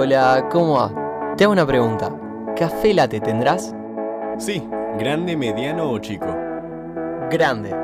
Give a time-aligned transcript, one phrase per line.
[0.00, 1.34] Hola, ¿cómo va?
[1.36, 2.14] Te hago una pregunta.
[2.56, 3.74] ¿Café latte tendrás?
[4.38, 4.62] Sí,
[4.96, 6.28] grande, mediano o chico.
[7.28, 7.74] Grande.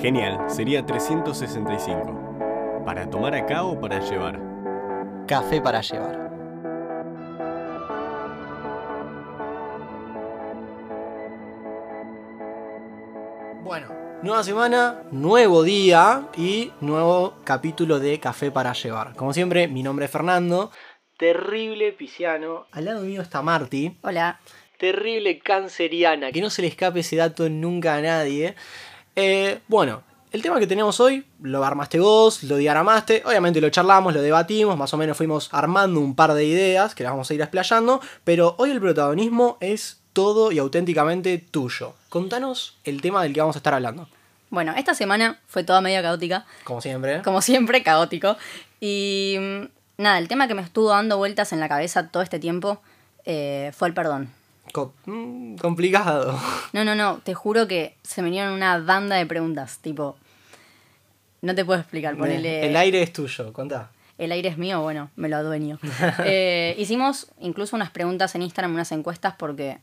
[0.00, 2.82] Genial, sería 365.
[2.84, 4.40] ¿Para tomar acá o para llevar?
[5.26, 6.30] Café para llevar.
[13.64, 13.88] Bueno,
[14.22, 19.16] nueva semana, nuevo día y nuevo capítulo de Café para llevar.
[19.16, 20.70] Como siempre, mi nombre es Fernando,
[21.16, 22.66] terrible pisciano.
[22.72, 24.38] Al lado mío está Marty, Hola.
[24.78, 28.54] terrible canceriana, que no se le escape ese dato nunca a nadie.
[29.14, 34.12] Eh, bueno, el tema que tenemos hoy, lo armaste vos, lo diaramaste, obviamente lo charlamos,
[34.12, 37.34] lo debatimos, más o menos fuimos armando un par de ideas que las vamos a
[37.34, 41.94] ir explayando, pero hoy el protagonismo es todo y auténticamente tuyo.
[42.08, 44.08] Contanos el tema del que vamos a estar hablando.
[44.48, 47.20] Bueno, esta semana fue toda media caótica, Como siempre.
[47.22, 48.36] como siempre, caótico.
[48.80, 49.64] Y mm,
[49.98, 52.80] nada, el tema que me estuvo dando vueltas en la cabeza todo este tiempo
[53.24, 54.30] eh, fue el perdón.
[54.72, 56.38] Co- mm, complicado.
[56.72, 60.16] No, no, no, te juro que se me vinieron una banda de preguntas, tipo...
[61.42, 62.66] No te puedo explicar, ponele...
[62.66, 63.90] El aire es tuyo, contá.
[64.18, 65.78] El aire es mío, bueno, me lo adueño.
[66.24, 69.78] Eh, hicimos incluso unas preguntas en Instagram, unas encuestas, porque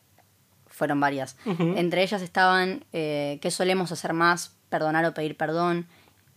[0.68, 1.38] fueron varias.
[1.46, 5.88] Entre ellas estaban eh, qué solemos hacer más, perdonar o pedir perdón,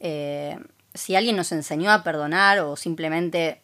[0.01, 0.59] eh,
[0.95, 3.61] si alguien nos enseñó a perdonar o simplemente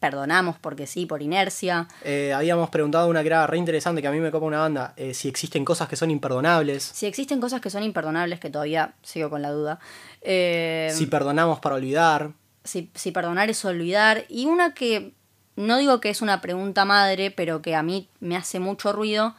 [0.00, 1.88] perdonamos porque sí, por inercia.
[2.04, 4.94] Eh, habíamos preguntado una que era re interesante, que a mí me copa una banda,
[4.96, 8.94] eh, si existen cosas que son imperdonables, Si existen cosas que son imperdonables, que todavía
[9.02, 9.78] sigo con la duda.
[10.20, 12.30] eh, si perdonamos para olvidar.
[12.64, 14.24] si, si perdonar es olvidar.
[14.28, 15.14] Y una que
[15.56, 19.34] no digo que es una pregunta madre, pero que a mí me hace mucho ruido,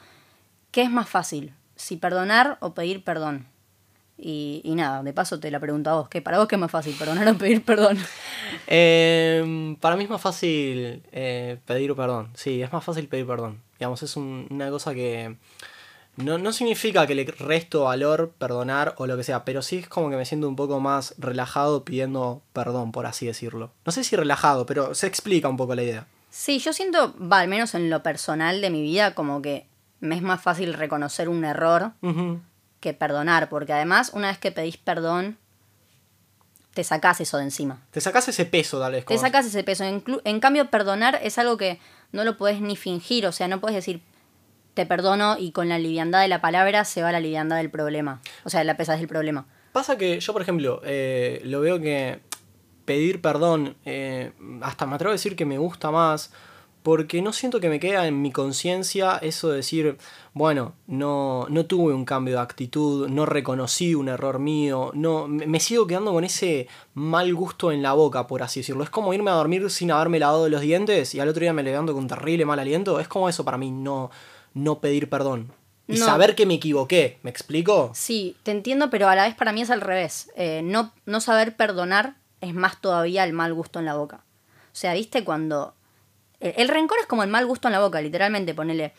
[0.71, 1.53] ¿qué es más fácil?
[1.77, 3.47] ¿Si perdonar o pedir perdón?
[4.21, 6.59] Y, y nada, de paso te la pregunto a vos, ¿qué para vos qué es
[6.61, 7.97] más fácil, perdonar o pedir perdón?
[8.71, 12.29] Eh, para mí es más fácil eh, pedir perdón.
[12.35, 13.61] Sí, es más fácil pedir perdón.
[13.79, 15.35] Digamos, es un- una cosa que
[16.17, 19.87] no, no significa que le resto valor perdonar o lo que sea, pero sí es
[19.87, 23.71] como que me siento un poco más relajado pidiendo perdón, por así decirlo.
[23.85, 26.07] No sé si relajado, pero se explica un poco la idea.
[26.29, 29.65] Sí, yo siento, va, al menos en lo personal de mi vida, como que
[29.99, 32.39] me es más fácil reconocer un error Ujú.
[32.79, 35.37] Que perdonar, porque además una vez que pedís perdón,
[36.73, 37.81] te sacás eso de encima.
[37.91, 39.05] Te sacas ese peso, tal vez.
[39.05, 39.83] Te sacas ese peso.
[39.83, 41.79] Inclu- En cambio, perdonar es algo que
[42.11, 43.25] no lo puedes ni fingir.
[43.25, 44.01] O sea, no puedes decir
[44.75, 48.21] te perdono y con la liviandad de la palabra se va la liviandad del problema.
[48.45, 49.45] O sea, la pesadez del problema.
[49.73, 52.21] Pasa que yo, por ejemplo, eh, lo veo que
[52.85, 56.31] pedir perdón, eh, hasta me atrevo a decir que me gusta más,
[56.89, 59.99] porque no siento que me queda en mi conciencia eso de decir,
[60.33, 65.59] bueno, no, no tuve un cambio de actitud, no reconocí un error mío, no, me,
[65.59, 68.83] sigo quedando con ese mal gusto en la boca, por así decirlo.
[68.83, 71.61] Es como irme a dormir sin haberme lavado los dientes y al otro día me
[71.61, 72.99] levanto con terrible mal aliento.
[72.99, 74.09] Es como eso para mí, no,
[74.55, 75.51] no pedir perdón.
[75.87, 76.07] Y No.
[76.07, 77.91] saber que me equivoqué, ¿me explico?
[77.93, 80.31] Sí, te entiendo, pero a la vez para mí es al revés.
[80.35, 84.23] Eh, no, no saber perdonar es más todavía el mal gusto en la boca.
[84.71, 85.75] O sea, ¿viste cuando...
[86.39, 88.93] El, el rencor es como el mal gusto en la boca, literalmente, ponele.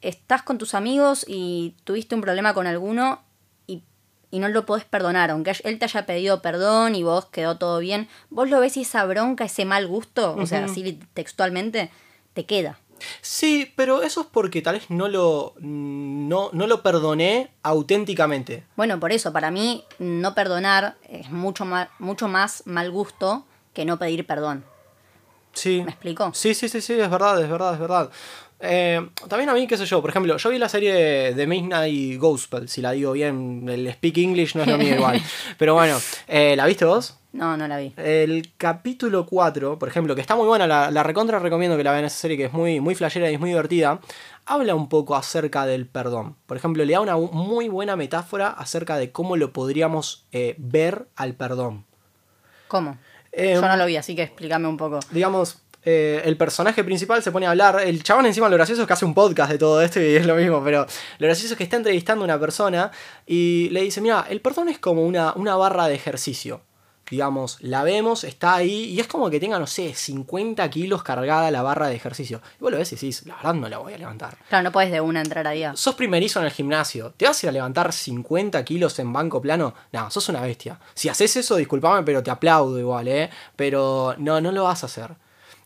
[0.00, 3.22] Estás con tus amigos y tuviste un problema con alguno
[3.66, 3.82] y,
[4.30, 7.80] y no lo podés perdonar, aunque él te haya pedido perdón y vos quedó todo
[7.80, 11.90] bien, vos lo ves y esa bronca, ese mal gusto, o sea, así textualmente,
[12.32, 12.78] te queda.
[13.20, 18.64] Sí, pero eso es porque tal vez no lo, no, no lo perdoné auténticamente.
[18.76, 23.84] Bueno, por eso, para mí, no perdonar es mucho más, mucho más mal gusto que
[23.84, 24.64] no pedir perdón.
[25.52, 25.82] Sí.
[25.84, 26.30] ¿Me explico?
[26.34, 28.10] Sí, sí, sí, sí, es verdad, es verdad, es verdad.
[28.62, 32.20] Eh, también a mí, qué sé yo, por ejemplo, yo vi la serie de, Midnight
[32.20, 35.20] Gospel, si la digo bien, el speak English no es lo mío igual.
[35.58, 37.16] Pero bueno, eh, ¿la viste vos?
[37.32, 37.94] No, no la vi.
[37.96, 41.92] El capítulo 4, por ejemplo, que está muy buena, la, la recontra recomiendo que la
[41.92, 44.00] vean esa serie, que es muy, muy flashera y es muy divertida,
[44.44, 46.36] habla un poco acerca del perdón.
[46.46, 51.06] Por ejemplo, le da una muy buena metáfora acerca de cómo lo podríamos eh, ver
[51.16, 51.86] al perdón.
[52.68, 52.98] ¿Cómo?
[53.32, 55.00] Eh, Yo no lo vi, así que explícame un poco.
[55.10, 57.80] digamos, eh, el personaje principal se pone a hablar.
[57.80, 60.26] El chabón encima lo gracioso es que hace un podcast de todo esto y es
[60.26, 60.86] lo mismo, pero
[61.18, 62.90] lo gracioso es que está entrevistando a una persona
[63.26, 66.62] y le dice, mira, el perdón es como una, una barra de ejercicio.
[67.10, 71.50] Digamos, la vemos, está ahí y es como que tenga, no sé, 50 kilos cargada
[71.50, 72.40] la barra de ejercicio.
[72.58, 74.38] Y vos lo ves y decís, la verdad no la voy a levantar.
[74.48, 75.72] Claro, no puedes de una entrar a día.
[75.74, 77.12] Sos primerizo en el gimnasio.
[77.16, 79.74] ¿Te vas a ir a levantar 50 kilos en banco plano?
[79.92, 80.78] No, sos una bestia.
[80.94, 83.28] Si haces eso, disculpame, pero te aplaudo igual, ¿eh?
[83.56, 85.10] Pero no, no lo vas a hacer.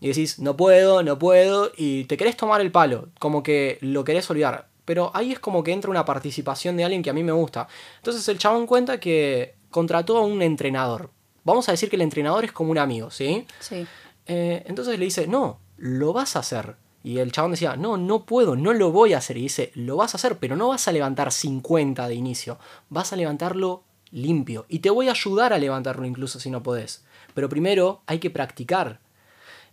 [0.00, 4.04] Y decís, no puedo, no puedo, y te querés tomar el palo, como que lo
[4.04, 4.68] querés olvidar.
[4.84, 7.68] Pero ahí es como que entra una participación de alguien que a mí me gusta.
[7.96, 11.10] Entonces el chabón cuenta que contrató a un entrenador.
[11.44, 13.46] Vamos a decir que el entrenador es como un amigo, ¿sí?
[13.60, 13.86] Sí.
[14.26, 16.76] Eh, entonces le dice, no, lo vas a hacer.
[17.02, 19.36] Y el chabón decía, no, no puedo, no lo voy a hacer.
[19.36, 22.58] Y dice, lo vas a hacer, pero no vas a levantar 50 de inicio,
[22.88, 24.64] vas a levantarlo limpio.
[24.68, 27.04] Y te voy a ayudar a levantarlo incluso si no podés.
[27.34, 29.00] Pero primero hay que practicar.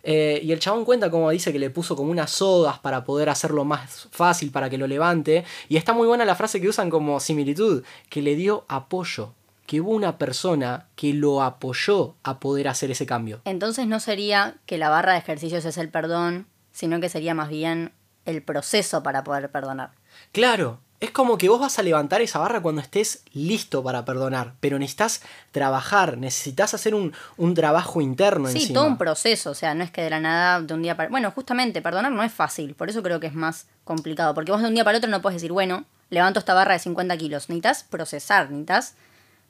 [0.04, 3.30] Eh, y el chabón cuenta como dice que le puso como unas sodas para poder
[3.30, 5.46] hacerlo más fácil para que lo levante.
[5.70, 9.34] Y está muy buena la frase que usan como similitud, que le dio apoyo.
[9.72, 13.40] Que hubo una persona que lo apoyó a poder hacer ese cambio.
[13.46, 17.48] Entonces no sería que la barra de ejercicios es el perdón, sino que sería más
[17.48, 17.94] bien
[18.26, 19.92] el proceso para poder perdonar.
[20.34, 24.56] Claro, es como que vos vas a levantar esa barra cuando estés listo para perdonar,
[24.60, 25.22] pero necesitas
[25.52, 28.82] trabajar, necesitas hacer un, un trabajo interno Sí, encima.
[28.82, 31.08] todo un proceso, o sea, no es que de la nada, de un día para...
[31.08, 34.62] Bueno, justamente, perdonar no es fácil, por eso creo que es más complicado, porque vos
[34.62, 37.48] de un día para otro no puedes decir, bueno, levanto esta barra de 50 kilos,
[37.48, 38.96] necesitas procesar, necesitas,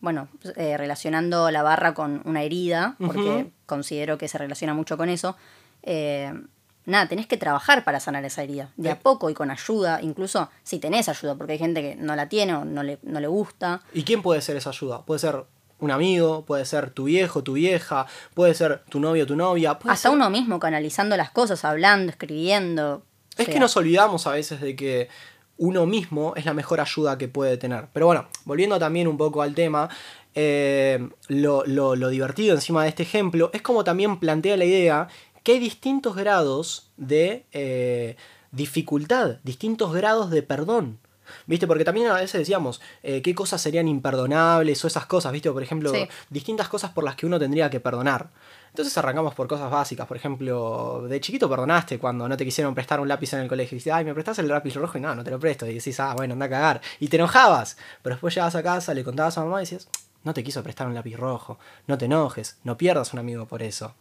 [0.01, 5.09] bueno, eh, relacionando la barra con una herida, porque considero que se relaciona mucho con
[5.09, 5.37] eso,
[5.83, 6.33] eh,
[6.85, 8.99] nada, tenés que trabajar para sanar esa herida, de a Eh.
[9.01, 12.55] poco y con ayuda, incluso si tenés ayuda, porque hay gente que no la tiene
[12.55, 13.81] o no le, no le gusta.
[13.93, 15.03] ¿Y quién puede ser esa ayuda?
[15.05, 15.45] Puede ser
[15.79, 18.05] un amigo, puede ser tu viejo, tu vieja,
[18.35, 19.79] puede ser tu novio, tu novia.
[19.79, 23.03] puede Hasta ser- uno mismo canalizando las cosas, hablando, escribiendo.
[23.37, 25.07] Es o sea, que nos olvidamos a veces de que
[25.61, 27.85] uno mismo es la mejor ayuda que puede tener.
[27.93, 29.89] Pero bueno, volviendo también un poco al tema,
[30.33, 35.07] eh, lo, lo- lo divertido encima de este ejemplo es como también plantea la idea
[35.43, 38.15] que hay distintos grados de eh,
[38.51, 40.97] dificultad, distintos grados de perdón.
[41.45, 41.65] ¿Viste?
[41.65, 45.49] Porque también a veces decíamos eh, qué cosas serían imperdonables o esas cosas, ¿viste?
[45.51, 46.07] Por ejemplo, Sí.
[46.29, 48.29] distintas cosas por las que uno tendría que perdonar.
[48.71, 53.01] Entonces arrancamos por cosas básicas, por ejemplo, de chiquito perdonaste cuando no te quisieron prestar
[53.01, 53.75] un lápiz en el colegio.
[53.75, 54.97] Y dices, ay, ¿me prestás el lápiz rojo?
[54.97, 55.67] Y no, no te lo presto.
[55.67, 56.81] Y decís, ah, bueno, anda a cagar.
[56.99, 57.77] Y te enojabas.
[58.01, 59.89] Pero después llegabas a casa, le contabas a mamá y decías,
[60.23, 61.59] no te quiso prestar un lápiz rojo.
[61.87, 63.93] No te enojes, no pierdas un amigo por eso.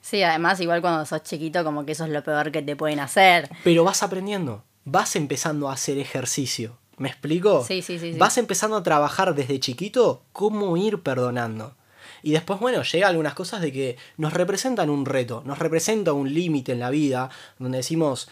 [0.00, 3.00] Sí, además, igual cuando sos chiquito, como que eso es lo peor que te pueden
[3.00, 3.48] hacer.
[3.62, 6.78] Pero vas aprendiendo, vas empezando a hacer ejercicio.
[6.96, 7.64] ¿Me explico?
[7.64, 8.18] Sí, sí, sí, sí.
[8.18, 11.74] Vas empezando a trabajar desde chiquito cómo ir perdonando.
[12.22, 16.32] Y después, bueno, llega algunas cosas de que nos representan un reto, nos representa un
[16.32, 18.28] límite en la vida, donde decimos,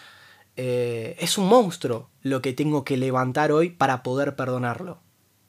[0.57, 5.01] eh, es un monstruo lo que tengo que levantar hoy para poder perdonarlo.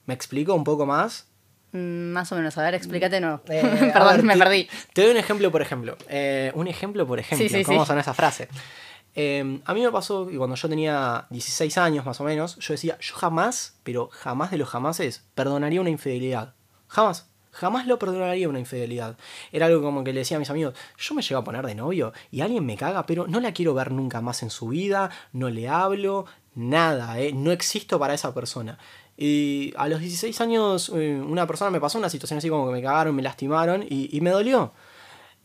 [0.06, 1.28] ¿Me explico un poco más?
[1.72, 3.40] Mm, Más o menos, a ver, explícate no.
[3.48, 4.68] Eh, Perdón, ver, me te- perdí.
[4.92, 5.96] Te doy un ejemplo, por ejemplo.
[6.08, 7.48] Eh, un ejemplo, por ejemplo.
[7.48, 7.86] Sí, sí, ¿Cómo sí.
[7.86, 8.48] suena esa frase?
[9.14, 12.74] Eh, a mí me pasó que cuando yo tenía 16 años más o menos, yo
[12.74, 16.54] decía, yo jamás, pero jamás de los jamases, perdonaría una infidelidad.
[16.88, 17.28] Jamás.
[17.56, 19.16] Jamás lo perdonaría una infidelidad.
[19.50, 21.74] Era algo como que le decía a mis amigos, yo me llego a poner de
[21.74, 25.10] novio y alguien me caga, pero no la quiero ver nunca más en su vida,
[25.32, 27.32] no le hablo, nada, ¿eh?
[27.32, 28.78] no existo para esa persona.
[29.16, 32.72] Y a los 16 años eh, una persona me pasó una situación así como que
[32.72, 34.72] me cagaron, me lastimaron y, y me dolió.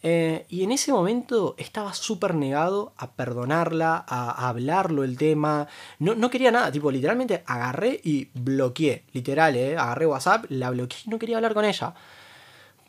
[0.03, 5.67] Eh, y en ese momento estaba súper negado a perdonarla, a, a hablarlo el tema.
[5.99, 9.03] No, no quería nada, tipo, literalmente agarré y bloqueé.
[9.13, 11.93] Literal, eh, agarré WhatsApp, la bloqueé y no quería hablar con ella.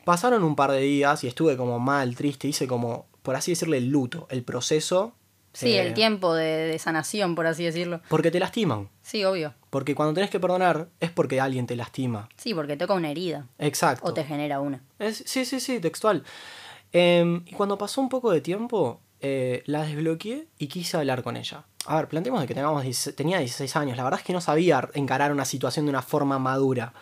[0.05, 3.77] Pasaron un par de días y estuve como mal, triste, hice como, por así decirle,
[3.77, 5.13] el luto, el proceso.
[5.53, 8.01] Sí, eh, el tiempo de, de sanación, por así decirlo.
[8.09, 8.89] Porque te lastiman.
[9.03, 9.53] Sí, obvio.
[9.69, 12.27] Porque cuando tenés que perdonar es porque alguien te lastima.
[12.37, 13.47] Sí, porque toca una herida.
[13.59, 14.07] Exacto.
[14.07, 14.81] O te genera una.
[14.99, 16.23] Es- sí, sí, sí, textual.
[16.93, 21.35] Em, y cuando pasó un poco de tiempo, eh, la desbloqueé y quise hablar con
[21.35, 21.65] ella.
[21.85, 23.97] A ver, planteemos de que tengamos 16 tenía 16 años.
[23.97, 26.93] La verdad es que no sabía encarar una situación de una forma madura.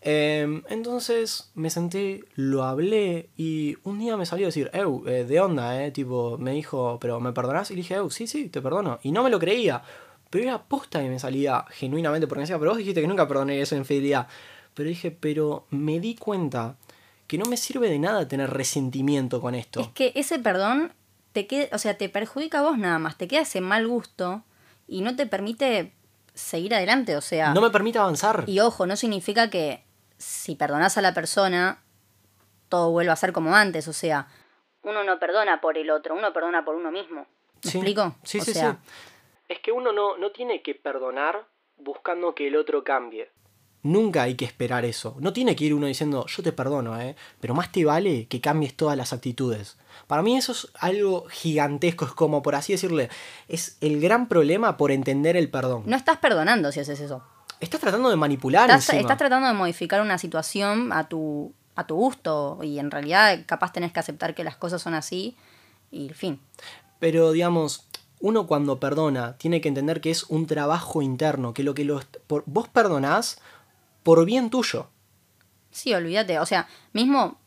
[0.00, 5.24] Em, entonces me senté, lo hablé y un día me salió a decir, Eu, eh,
[5.24, 5.90] de onda, eh.
[5.90, 7.70] Tipo, me dijo, ¿pero me perdonás?
[7.70, 8.98] Y le dije, Eu, sí, sí, te perdono.
[9.02, 9.82] Y no me lo creía.
[10.30, 13.28] Pero era posta que me salía genuinamente porque me decía, pero vos dijiste que nunca
[13.28, 14.28] perdoné esa infidelidad.
[14.74, 16.76] Pero dije, pero me di cuenta
[17.30, 19.78] que no me sirve de nada tener resentimiento con esto.
[19.78, 20.92] Es que ese perdón
[21.30, 24.42] te queda, o sea, te perjudica a vos nada más, te queda ese mal gusto
[24.88, 25.92] y no te permite
[26.34, 28.42] seguir adelante, o sea, No me permite avanzar.
[28.48, 29.84] y ojo, no significa que
[30.18, 31.78] si perdonás a la persona
[32.68, 34.26] todo vuelva a ser como antes, o sea,
[34.82, 37.28] uno no perdona por el otro, uno perdona por uno mismo.
[37.62, 37.78] ¿Me Sí.
[37.78, 38.16] explico?
[38.24, 38.90] Sí, O sí, sea, sí.
[39.48, 41.46] Es que uno no, no tiene que perdonar
[41.76, 43.30] buscando que el otro cambie.
[43.82, 45.16] Nunca hay que esperar eso.
[45.20, 47.16] No tiene que ir uno diciendo, yo te perdono, ¿eh?
[47.40, 49.78] Pero más te vale que cambies todas las actitudes.
[50.06, 53.08] Para mí eso es algo gigantesco, es como, por así decirle,
[53.48, 55.84] es el gran problema por entender el perdón.
[55.86, 57.22] No estás perdonando si haces eso.
[57.60, 61.94] Estás tratando de manipular Estás, estás tratando de modificar una situación a tu, a tu
[61.94, 65.36] gusto y en realidad capaz tenés que aceptar que las cosas son así
[65.90, 66.40] y fin.
[66.98, 67.86] Pero digamos,
[68.20, 72.00] uno cuando perdona tiene que entender que es un trabajo interno, que lo que lo,
[72.26, 73.40] por, vos perdonás
[74.02, 74.88] por bien tuyo.
[75.70, 76.38] Sí, olvídate.
[76.38, 77.38] O sea, mismo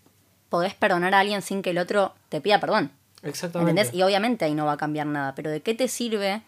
[0.50, 2.92] podés perdonar a alguien sin que el otro te pida perdón.
[3.24, 3.72] Exactamente.
[3.72, 3.94] ¿Entendés?
[3.98, 5.34] Y obviamente ahí no va a cambiar nada.
[5.36, 6.42] Pero ¿de qué te sirve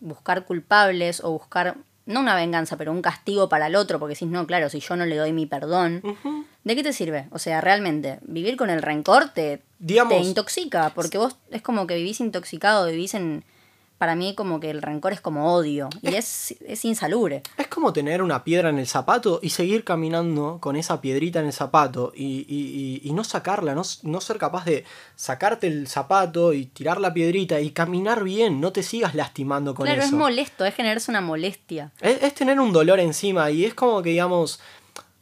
[0.00, 1.76] buscar culpables o buscar,
[2.06, 3.98] no una venganza, pero un castigo para el otro?
[3.98, 6.02] Porque decís, no, claro, si yo no le doy mi perdón,
[6.64, 7.28] ¿de qué te sirve?
[7.30, 10.90] O sea, realmente, vivir con el rencor te, Digamos- te intoxica.
[10.94, 13.44] Porque vos es como que vivís intoxicado, vivís en.
[14.02, 15.88] Para mí, como que el rencor es como odio.
[16.02, 17.44] Y es, es insalubre.
[17.56, 21.46] Es como tener una piedra en el zapato y seguir caminando con esa piedrita en
[21.46, 25.86] el zapato y, y- y- y no sacarla, no, no ser capaz de sacarte el
[25.86, 30.08] zapato y tirar la piedrita y caminar bien, no te sigas lastimando con claro, eso.
[30.08, 31.92] es molesto, es generarse una molestia.
[32.00, 34.58] Es, es tener un dolor encima y es como que digamos,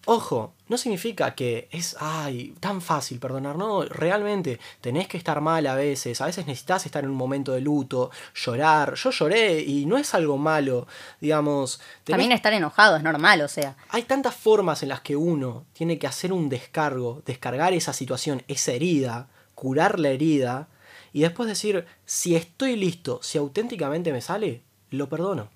[0.06, 5.66] ojo, no significa que es, ay, tan fácil perdonar, no, realmente tenés que estar mal
[5.66, 9.86] a veces, a veces necesitas estar en un momento de luto, llorar, yo lloré y
[9.86, 10.86] no es algo malo,
[11.20, 13.76] digamos, tenés- También estar enojado es normal, o sea.
[13.90, 18.42] hay tantas formas en las que uno tiene que hacer un descargo, descargar esa situación,
[18.48, 20.68] esa herida, curar la herida
[21.12, 25.48] y después decir, si estoy listo, si auténticamente me sale, lo perdono.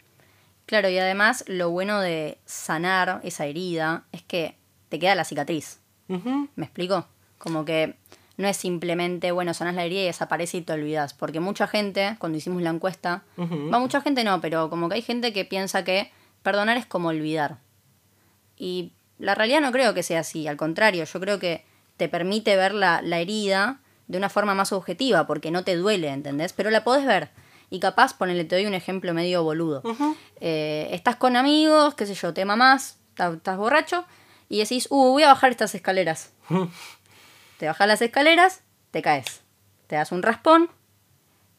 [0.66, 4.56] Claro, y además lo bueno de sanar esa herida es que
[4.88, 5.80] te queda la cicatriz.
[6.08, 7.06] ¿Me explico?
[7.38, 7.96] Como que
[8.36, 11.14] no es simplemente, bueno, sanás la herida y desaparece y te olvidas.
[11.14, 15.02] Porque mucha gente, cuando hicimos la encuesta, va, mucha gente no, pero como que hay
[15.02, 16.10] gente que piensa que
[16.42, 17.58] perdonar es como olvidar.
[18.56, 21.64] Y la realidad no creo que sea así, al contrario, yo creo que
[21.96, 26.08] te permite ver la, la herida de una forma más objetiva, porque no te duele,
[26.08, 26.52] ¿entendés?
[26.52, 27.30] Pero la podés ver.
[27.70, 29.82] Y capaz, ponele, te doy un ejemplo medio boludo.
[30.40, 34.04] Eh, estás con amigos, qué sé yo, te mamás, estás borracho,
[34.48, 36.32] y decís, uh, voy a bajar estas escaleras.
[37.58, 39.42] te bajas las escaleras, te caes.
[39.86, 40.70] Te das un raspón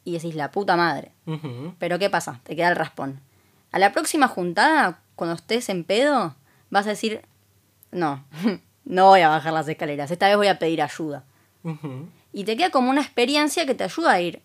[0.04, 1.12] y decís, la puta madre.
[1.80, 2.40] Pero ¿qué pasa?
[2.44, 3.20] Te queda el raspón.
[3.72, 6.36] A la próxima juntada, cuando estés en pedo,
[6.70, 7.22] vas a decir,
[7.92, 8.24] no,
[8.86, 11.24] no voy a bajar las escaleras, esta vez voy a pedir ayuda.
[12.32, 14.44] Y te queda como una experiencia que te ayuda a ir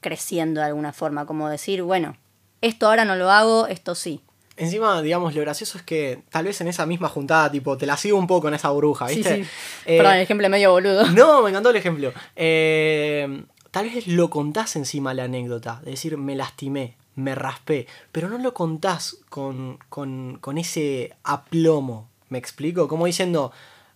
[0.00, 2.16] creciendo de alguna forma, como decir, bueno,
[2.60, 4.20] esto ahora no lo hago, esto sí.
[4.56, 7.96] Encima, digamos, lo gracioso es que tal vez en esa misma juntada, tipo, te la
[7.96, 9.46] sigo un poco en esa bruja, ¿viste?
[9.86, 11.06] Eh, Perdón, el ejemplo es medio boludo.
[11.14, 12.12] No, me encantó el ejemplo.
[12.36, 18.28] Eh, tal vez lo contás encima la anécdota, de decir, me lastimé, me raspé, pero
[18.28, 22.86] no lo contás con, con, con ese aplomo, ¿me explico?
[22.88, 23.52] Como diciendo,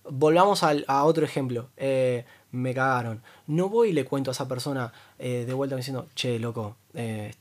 [0.08, 3.23] volvamos al- a otro ejemplo, eh, me cagaron.
[3.46, 7.34] No voy y le cuento a esa persona eh, de vuelta diciendo, che, loco, eh,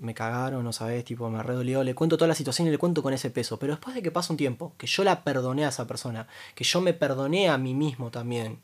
[0.00, 1.82] me cagaron, no sabes, tipo, me redolió.
[1.84, 3.58] Le cuento toda la situación y le cuento con ese peso.
[3.58, 6.64] Pero después de que pasa un tiempo, que yo la perdoné a esa persona, que
[6.64, 8.58] yo me perdoné a mí mismo también,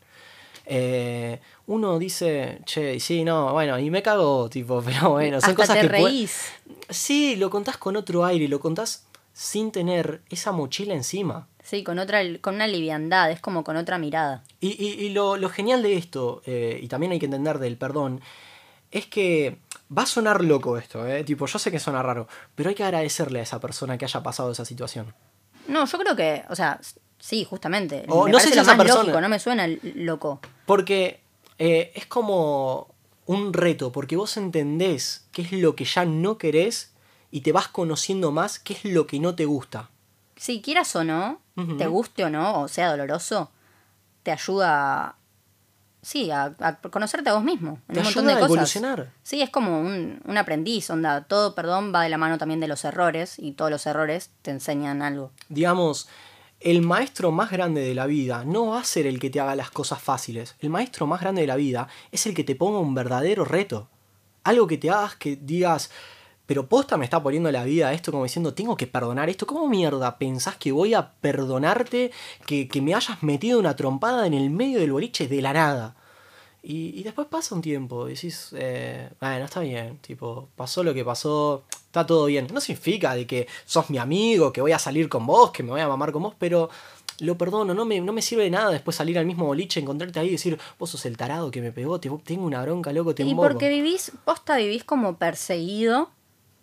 [0.66, 5.62] eh, uno dice, che, sí, no, bueno, y me cagó, tipo, pero bueno, son Hasta
[5.62, 6.50] cosas te que reís.
[6.90, 9.07] Sí, lo contás con otro aire, lo contás
[9.38, 11.47] sin tener esa mochila encima.
[11.62, 14.43] Sí, con otra, con una liviandad, es como con otra mirada.
[14.61, 17.76] Y, y- y lo, lo genial de esto, eh, y también hay que entender del
[17.76, 18.23] perdón,
[18.90, 19.59] es que
[19.97, 22.85] va a sonar loco esto, eh, tipo, yo sé que suena raro, pero hay que
[22.85, 25.12] agradecerle a esa persona que haya pasado esa situación.
[25.69, 26.81] No, yo creo que, o sea,
[27.19, 28.07] sí, justamente.
[28.09, 30.40] O me no sé si lo esa más persona- lógico, no me suena loco.
[30.64, 31.21] Porque
[31.59, 32.88] eh, es como
[33.26, 36.93] un reto, porque vos entendés qué es lo que ya no querés
[37.37, 39.90] y te vas conociendo más qué es lo que no te gusta.
[40.37, 41.43] Si quieras o no,
[41.76, 43.50] te guste o no, o sea doloroso,
[44.23, 45.16] te ayuda a,
[46.00, 47.78] sí, a, a conocerte a vos mismo.
[47.88, 48.50] En Te un montón ayuda de a cosas.
[48.55, 49.12] evolucionar.
[49.23, 51.25] Sí, es como un, un aprendiz, onda.
[51.25, 54.50] Todo perdón va de la mano también de los errores y todos los errores te
[54.50, 55.31] enseñan algo.
[55.50, 56.09] Digamos,
[56.61, 59.55] el maestro más grande de la vida no va a ser el que te haga
[59.57, 60.57] las cosas fáciles.
[60.61, 63.90] El maestro más grande de la vida es el que te ponga un verdadero reto.
[64.43, 65.90] Algo que te hagas que digas,
[66.47, 69.47] pero posta me está poniendo la vida esto como diciendo, tengo que perdonar esto.
[69.47, 72.12] ¿Cómo mierda pensás que voy a perdonarte
[72.47, 75.97] que, que me hayas metido una trompada en el medio del boliche de la nada?
[76.62, 80.93] Y, y después pasa un tiempo, y decís, eh, bueno, está bien, tipo, pasó lo
[80.95, 82.49] que pasó, está todo bien.
[82.53, 85.71] No significa de que sos mi amigo, que voy a salir con vos, que me
[85.71, 86.69] voy a mamar con vos, pero
[87.21, 90.19] lo perdono, no me, no me sirve de nada después salir al mismo boliche, encontrarte
[90.19, 93.15] ahí y decir, vos sos el tarado que me pegó, te, tengo una bronca, loco,
[93.15, 93.49] te Y emboco".
[93.49, 96.11] porque vivís, posta vivís como perseguido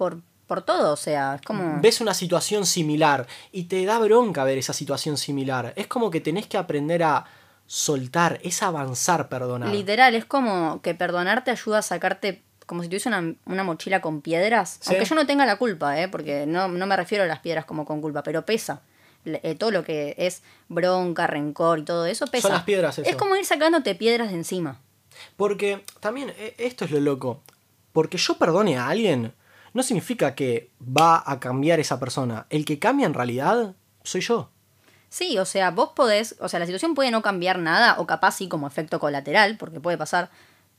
[0.04, 1.80] por, por todo, o sea, es como...
[1.80, 5.72] ves una situación similar y te da bronca ver esa situación similar.
[5.78, 7.24] Es como que tenés que aprender a
[7.68, 9.70] soltar, es avanzar, perdonar.
[9.70, 14.02] Literal, es como que perdonar te ayuda a sacarte como si tuviese una, una mochila
[14.02, 14.80] con piedras.
[14.82, 14.90] Sí.
[14.90, 16.10] Aunque yo no tenga la culpa, ¿eh?
[16.10, 18.82] porque no, no me refiero a las piedras como con culpa, pero pesa.
[19.24, 22.50] Eh, todo lo que es bronca, rencor y todo eso pesa.
[22.50, 23.10] Son las piedras eso.
[23.10, 24.82] Es como ir sacándote piedras de encima.
[25.38, 27.42] Porque también eh, esto es lo loco.
[27.94, 29.34] Porque yo perdone a alguien
[29.74, 32.46] no significa que va a cambiar esa persona.
[32.50, 34.50] El que cambia en realidad soy yo.
[35.10, 38.38] Sí, o sea, vos podés, o sea, la situación puede no cambiar nada, o capaz
[38.38, 40.30] sí como efecto colateral, porque puede pasar,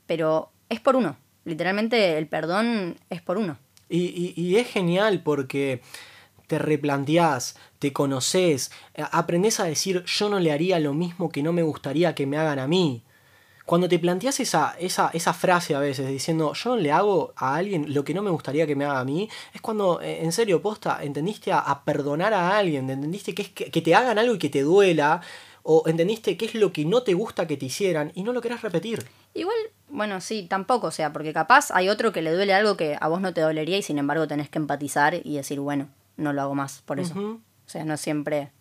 [0.07, 1.15] pero es por uno.
[1.45, 3.57] Literalmente el perdón es por uno.
[3.87, 5.81] Y, y- y es genial porque
[6.47, 11.41] te replanteás, te conoces, a- aprendés a decir yo no le haría lo mismo que
[11.43, 13.03] no me gustaría que me hagan a mí.
[13.65, 17.55] Cuando te planteas esa, esa, esa frase a veces diciendo yo no le hago a
[17.55, 20.31] alguien lo que no me gustaría que me haga a mí, es cuando eh, en
[20.31, 24.19] serio posta entendiste a, a perdonar a alguien, entendiste que, es que, que te hagan
[24.19, 25.21] algo y que te duela,
[25.67, 28.41] o entendiste qué es lo que no te gusta que te hicieran y no lo
[28.41, 29.03] querés repetir.
[29.33, 29.57] Igual,
[29.89, 33.07] bueno, sí, tampoco, o sea, porque capaz hay otro que le duele algo que a
[33.07, 36.43] vos no te dolería y sin embargo tenés que empatizar y decir, bueno, no lo
[36.43, 37.19] hago más por eso.
[37.19, 38.51] O sea, no siempre...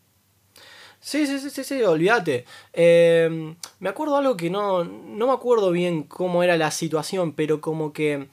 [1.05, 2.47] Sí, sí, sí, sí, sí, olvídate.
[2.73, 7.61] Eh, me acuerdo algo que no, no me acuerdo bien cómo era la situación, pero
[7.61, 8.29] como que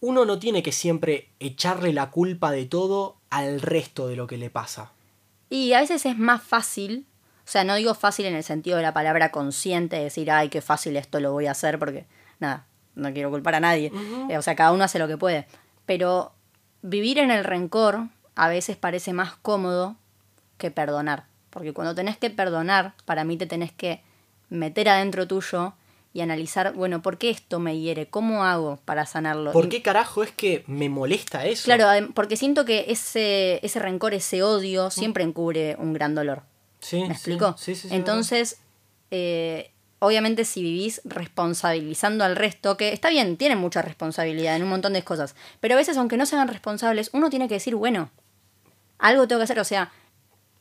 [0.00, 4.38] uno no tiene que siempre echarle la culpa de todo al resto de lo que
[4.38, 4.90] le pasa.
[5.50, 7.04] Y a veces es más fácil,
[7.40, 10.48] o sea, no digo fácil en el sentido de la palabra consciente, de decir, ay,
[10.48, 12.06] qué fácil esto lo voy a hacer, porque
[12.40, 13.92] nada, no quiero culpar a nadie.
[14.30, 15.46] Eh, o sea, cada uno hace lo que puede.
[15.84, 16.32] Pero
[16.80, 19.96] vivir en el rencor a veces parece más cómodo
[20.56, 21.27] que perdonar.
[21.50, 24.02] Porque cuando tenés que perdonar, para mí te tenés que
[24.50, 25.74] meter adentro tuyo
[26.12, 28.06] y analizar, bueno, ¿por qué esto me hiere?
[28.06, 29.52] ¿Cómo hago para sanarlo?
[29.52, 31.64] ¿Por qué carajo es que me molesta eso?
[31.64, 36.42] Claro, porque siento que ese, ese rencor, ese odio, siempre encubre un gran dolor.
[36.80, 37.54] Sí, ¿Me explico?
[37.58, 38.58] Sí, sí, sí, Entonces,
[39.10, 44.68] eh, obviamente si vivís responsabilizando al resto, que está bien, tienen mucha responsabilidad en un
[44.68, 48.10] montón de cosas, pero a veces aunque no sean responsables, uno tiene que decir, bueno,
[48.98, 49.92] algo tengo que hacer, o sea,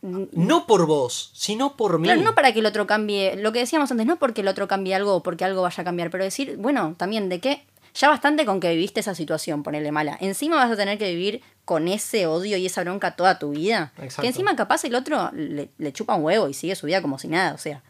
[0.01, 2.05] No por vos, sino por mí.
[2.07, 4.67] claro, no para que el otro cambie, lo que decíamos antes, no porque el otro
[4.67, 8.07] cambie algo o porque algo vaya a cambiar, pero decir, bueno, también de qué, ya
[8.09, 11.87] bastante con que viviste esa situación, ponerle mala, encima vas a tener que vivir con
[11.87, 14.21] ese odio y esa bronca toda tu vida, Exacto.
[14.21, 17.17] que encima capaz el otro le, le chupa un huevo y sigue su vida como
[17.17, 17.81] si nada, o sea,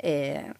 [0.00, 0.52] eh,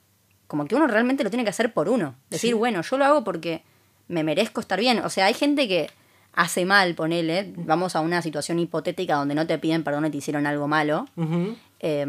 [0.46, 2.54] como que uno realmente lo tiene que hacer por uno, decir, Sí.
[2.54, 3.62] bueno, yo lo hago porque
[4.08, 5.90] me merezco estar bien, o sea, hay gente que
[6.34, 10.18] hace mal, ponele, vamos a una situación hipotética donde no te piden perdón y te
[10.18, 11.06] hicieron algo malo,
[11.80, 12.06] eh,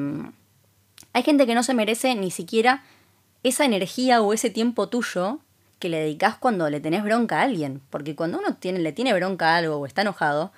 [1.13, 2.84] hay gente que no se merece ni siquiera
[3.43, 5.39] esa energía o ese tiempo tuyo
[5.80, 7.82] que le dedicas cuando le tenés bronca a alguien.
[7.89, 10.52] Porque cuando uno tiene, le tiene bronca a algo o está enojado,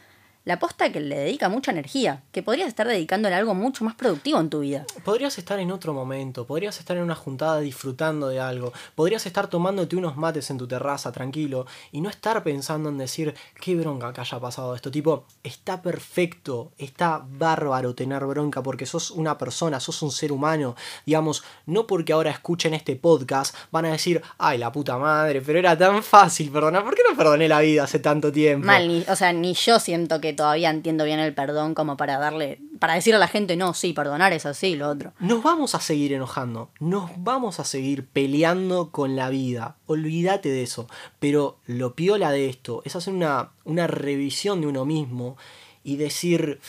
[0.48, 3.96] la posta que le dedica mucha energía, que podrías estar dedicándole a algo mucho más
[3.96, 4.86] productivo en tu vida.
[5.04, 9.48] Podrías estar en otro momento, podrías estar en una juntada disfrutando de algo, podrías estar
[9.48, 14.14] tomándote unos mates en tu terraza tranquilo y no estar pensando en decir qué bronca
[14.14, 14.90] que haya pasado esto.
[14.90, 20.76] Tipo, está perfecto, está bárbaro tener bronca porque sos una persona, sos un ser humano.
[21.06, 25.60] Digamos, no porque ahora escuchen este podcast van a decir, ay la puta madre, pero
[25.60, 28.66] era tan fácil perdonar, ¿por qué no perdoné la vida hace tanto tiempo?
[28.66, 32.17] Mal, ni- o sea, ni yo siento que todavía entiendo bien el perdón como para
[32.17, 35.12] darle, para decirle a la gente, no, sí, perdonar es así, lo otro.
[35.19, 40.63] Nos vamos a seguir enojando, nos vamos a seguir peleando con la vida, olvídate de
[40.63, 40.88] eso,
[41.19, 45.36] pero lo piola de esto es hacer una, una revisión de uno mismo
[45.84, 46.62] y decir,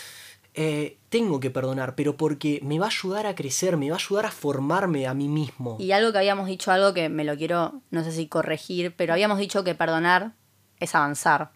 [0.54, 4.00] eh, tengo que perdonar, pero porque me va a ayudar a crecer, me va a
[4.00, 5.76] ayudar a formarme a mí mismo.
[5.78, 9.12] Y algo que habíamos dicho, algo que me lo quiero, no sé si corregir, pero
[9.12, 10.32] habíamos dicho que perdonar
[10.80, 11.50] es avanzar.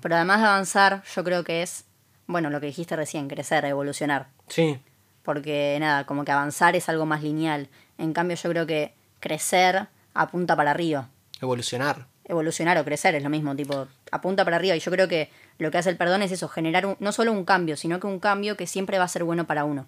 [0.00, 1.84] Pero además de avanzar, yo creo que es,
[2.26, 4.28] bueno, lo que dijiste recién, crecer, evolucionar.
[4.48, 4.78] Sí,
[5.22, 7.68] Porque nada, como que avanzar es algo más lineal.
[7.98, 11.08] En cambio, yo creo que crecer apunta para arriba.
[11.40, 12.06] evolucionar.
[12.26, 14.74] Evolucionar o crecer es lo mismo, tipo, apunta para arriba.
[14.76, 17.32] Y yo creo que lo que hace el perdón es eso, generar un- no solo
[17.32, 19.86] un cambio, sino que un cambio que siempre va a ser bueno para uno.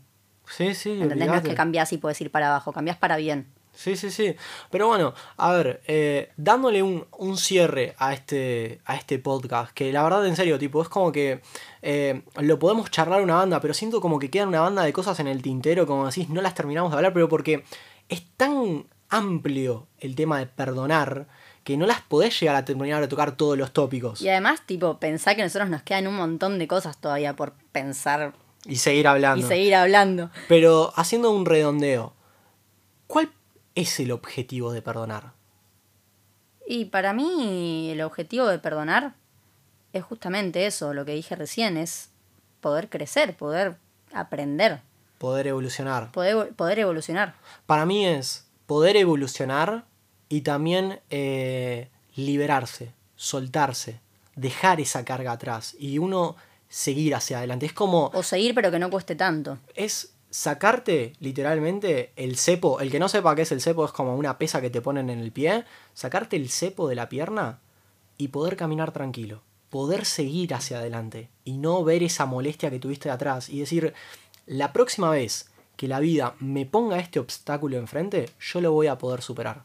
[0.49, 1.29] Sí, sí, ¿Entendés?
[1.29, 3.47] No es que cambias y puedes ir para abajo, cambias para bien.
[3.77, 4.35] Sí, sí, sí.
[4.71, 9.93] Pero bueno, a ver, eh, dándole un, un cierre a este, a este podcast, que
[9.93, 11.43] la verdad, en serio, tipo, es como que
[11.83, 15.21] eh, lo podemos charlar una banda, pero siento como que quedan una banda de cosas
[15.21, 17.65] en el tintero, como decís, no las terminamos de hablar, pero porque
[18.09, 21.29] es tan amplio el tema de perdonar
[21.65, 24.99] que no las podés llegar a terminar de tocar todos los tópicos Y además, tipo,
[24.99, 28.33] pensá que nosotros nos quedan un montón de cosas todavía por pensar
[28.65, 29.45] y seguir hablando.
[29.45, 30.31] y seguir hablando.
[30.49, 32.15] Pero haciendo un redondeo,
[33.07, 33.31] ¿cuál
[33.77, 35.33] es el objetivo de perdonar?
[36.67, 39.15] Y para mí el objetivo de perdonar
[39.93, 42.11] es justamente eso, lo que dije recién, es
[42.61, 43.77] poder crecer, poder
[44.13, 44.81] aprender,
[45.19, 46.13] Poder evolucionar.
[46.13, 47.35] poder, poder evolucionar.
[47.67, 49.85] Para mí es poder evolucionar
[50.29, 54.01] y también eh, liberarse, soltarse,
[54.35, 56.37] dejar esa carga atrás y uno
[56.69, 57.65] seguir hacia adelante.
[57.65, 59.59] Es como, O seguir pero que no cueste tanto.
[59.75, 62.81] es sacarte literalmente el cepo.
[62.81, 65.11] El que no sepa qué es el cepo es como una pesa que te ponen
[65.11, 65.65] en el pie.
[65.95, 67.61] Sacarte el cepo de la pierna
[68.19, 69.43] y poder caminar tranquilo.
[69.71, 73.95] Poder seguir hacia adelante y no ver esa molestia que tuviste de atrás y decir,
[74.47, 78.99] la próxima vez que la vida me ponga este obstáculo enfrente, yo lo voy a
[78.99, 79.65] poder superar.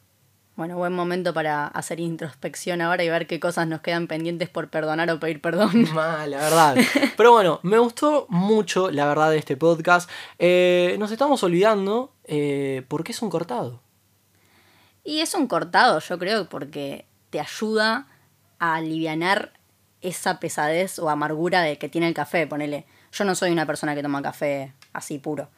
[0.56, 4.70] Bueno, buen momento para hacer introspección ahora y ver qué cosas nos quedan pendientes por
[4.70, 5.88] perdonar o pedir perdón.
[5.94, 6.76] Mal, la verdad.
[7.18, 10.10] Pero bueno, me gustó mucho, la verdad, de este podcast.
[10.40, 13.82] Eh, nos estamos olvidando eh, por qué es un cortado.
[15.04, 18.08] Y es un cortado, yo creo, porque te ayuda
[18.60, 19.54] a alivianar
[20.02, 22.86] esa pesadez o amargura de que tiene el café, ponele.
[23.12, 25.50] Yo no soy una persona que toma café así puro.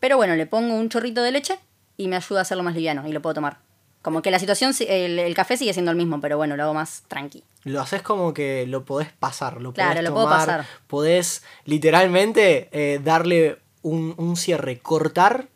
[0.00, 1.58] Pero bueno, le pongo un chorrito de leche
[1.98, 3.58] y me ayuda a hacerlo más liviano y lo puedo tomar.
[4.04, 6.62] Como que la situación, si- el, el café sigue siendo el mismo, pero bueno, lo
[6.64, 7.42] hago más tranqui.
[7.64, 10.66] Lo haces como que lo podés pasar, lo Claro, podés lo puedo tomar, pasar.
[10.86, 15.48] Podés literalmente eh, darle un, un cierre, cortar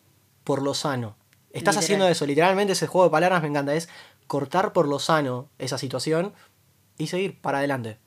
[0.45, 1.15] por lo sano.
[1.53, 1.79] Estás Literal.
[1.79, 3.89] haciendo eso, literalmente ese juego de palabras me encanta, es
[4.27, 6.33] cortar por lo sano esa situación
[6.97, 7.99] y seguir para adelante.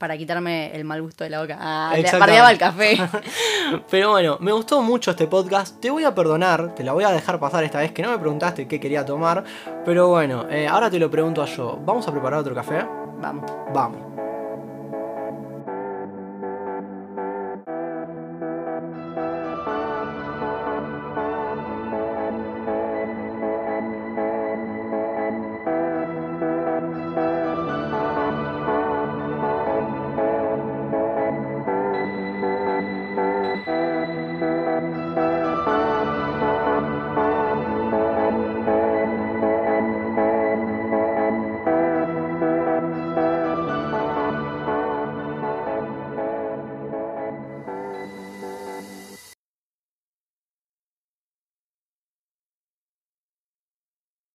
[0.00, 1.58] Para quitarme el mal gusto de la boca.
[1.60, 2.96] Ah, bardeaba el café.
[3.90, 5.78] Pero bueno, me gustó mucho este podcast.
[5.78, 8.18] Te voy a perdonar, te la voy a dejar pasar esta vez que no me
[8.18, 9.44] preguntaste qué quería tomar.
[9.84, 11.78] Pero bueno, eh, ahora te lo pregunto a yo.
[11.84, 12.82] ¿Vamos a preparar otro café?
[13.20, 13.52] Vamos.
[13.74, 14.29] Vamos.